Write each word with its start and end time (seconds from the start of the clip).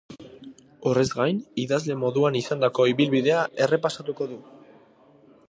Horrez 0.91 1.03
gain, 1.19 1.41
idazle 1.65 1.99
moduan 2.05 2.39
izandako 2.41 2.87
ibilbidea 2.95 3.45
errepasatuko 3.67 4.31
du. 4.35 4.43